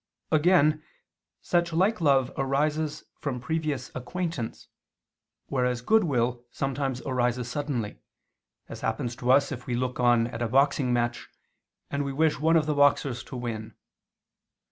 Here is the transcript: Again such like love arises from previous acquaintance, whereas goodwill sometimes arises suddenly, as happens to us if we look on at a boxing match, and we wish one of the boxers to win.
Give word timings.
Again 0.31 0.81
such 1.43 1.71
like 1.71 2.01
love 2.01 2.31
arises 2.35 3.03
from 3.19 3.39
previous 3.39 3.91
acquaintance, 3.93 4.67
whereas 5.45 5.83
goodwill 5.83 6.43
sometimes 6.49 7.03
arises 7.03 7.51
suddenly, 7.51 7.99
as 8.67 8.81
happens 8.81 9.15
to 9.17 9.29
us 9.31 9.51
if 9.51 9.67
we 9.67 9.75
look 9.75 9.99
on 9.99 10.25
at 10.25 10.41
a 10.41 10.47
boxing 10.47 10.91
match, 10.91 11.29
and 11.91 12.03
we 12.03 12.13
wish 12.13 12.39
one 12.39 12.55
of 12.55 12.65
the 12.65 12.73
boxers 12.73 13.23
to 13.25 13.35
win. 13.37 13.75